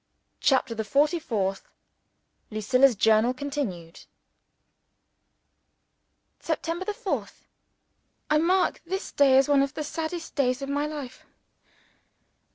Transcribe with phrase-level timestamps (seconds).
[0.39, 1.69] CHAPTER THE FORTY FOURTH
[2.49, 4.05] Lucilla's Journal, continued
[6.39, 7.43] September 4th.
[8.27, 11.23] I MARK this day as one of the saddest days of my life.